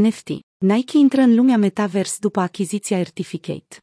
[0.00, 0.28] NFT.
[0.58, 3.76] Nike intră în lumea Metaverse după achiziția Certificate.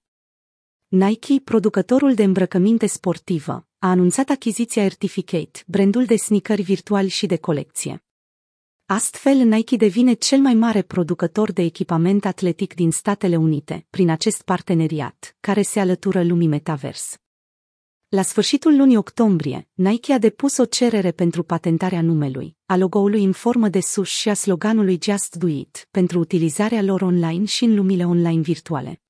[0.88, 7.38] Nike, producătorul de îmbrăcăminte sportivă, a anunțat achiziția Certificate, brandul de sneakeri virtuali și de
[7.38, 8.04] colecție.
[8.86, 14.42] Astfel, Nike devine cel mai mare producător de echipament atletic din Statele Unite, prin acest
[14.42, 17.21] parteneriat, care se alătură lumii Metaverse.
[18.16, 23.32] La sfârșitul lunii octombrie, Nike a depus o cerere pentru patentarea numelui, a logo-ului în
[23.32, 27.76] formă de sus și a sloganului Just Do It, pentru utilizarea lor online și în
[27.76, 29.02] lumile online virtuale.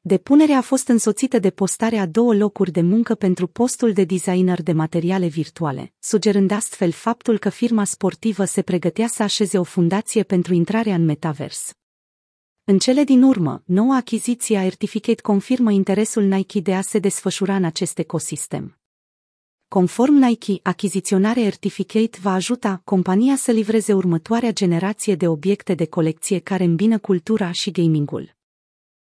[0.00, 4.62] Depunerea a fost însoțită de postarea a două locuri de muncă pentru postul de designer
[4.62, 10.22] de materiale virtuale, sugerând astfel faptul că firma sportivă se pregătea să așeze o fundație
[10.22, 11.74] pentru intrarea în metavers.
[12.70, 17.54] În cele din urmă, noua achiziție a Certificate confirmă interesul Nike de a se desfășura
[17.54, 18.78] în acest ecosistem.
[19.68, 26.38] Conform Nike, achiziționarea Certificate va ajuta compania să livreze următoarea generație de obiecte de colecție
[26.38, 28.36] care îmbină cultura și gamingul.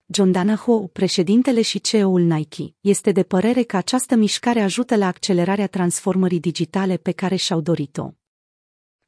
[0.06, 5.66] John Danaho, președintele și CEO-ul Nike, este de părere că această mișcare ajută la accelerarea
[5.66, 8.17] transformării digitale pe care și-au dorit-o.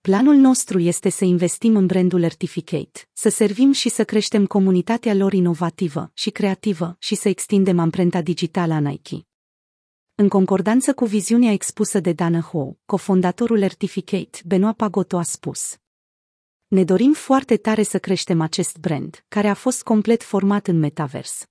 [0.03, 5.33] Planul nostru este să investim în brandul Certificate, să servim și să creștem comunitatea lor
[5.33, 9.27] inovativă și creativă și să extindem amprenta digitală a Nike.
[10.15, 15.77] În concordanță cu viziunea expusă de Dana Ho, cofondatorul Certificate, Benoit Pagoto a spus
[16.69, 21.50] Ne dorim foarte tare să creștem acest brand, care a fost complet format în metavers.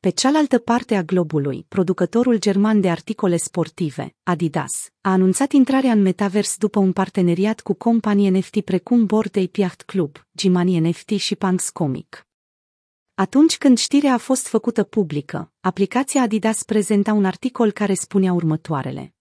[0.00, 6.02] Pe cealaltă parte a globului, producătorul german de articole sportive, Adidas, a anunțat intrarea în
[6.02, 11.36] metavers după un parteneriat cu companii NFT precum Bored Ape Yacht Club, Gimani NFT și
[11.36, 12.26] Punks Comic.
[13.14, 19.14] Atunci când știrea a fost făcută publică, aplicația Adidas prezenta un articol care spunea următoarele.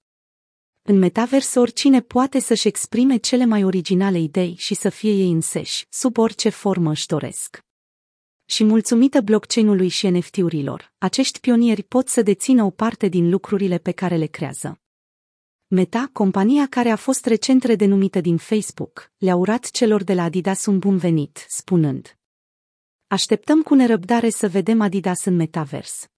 [0.82, 5.86] În metavers oricine poate să-și exprime cele mai originale idei și să fie ei înseși,
[5.90, 7.68] sub orice formă își doresc
[8.50, 13.92] și mulțumită blockchain-ului și NFT-urilor, acești pionieri pot să dețină o parte din lucrurile pe
[13.92, 14.80] care le creează.
[15.68, 20.66] Meta, compania care a fost recent redenumită din Facebook, le-a urat celor de la Adidas
[20.66, 22.18] un bun venit, spunând
[23.08, 26.10] Așteptăm cu nerăbdare să vedem Adidas în metavers.